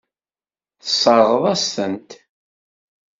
Tesseṛɣeḍ-aɣ-tent. 0.81 2.11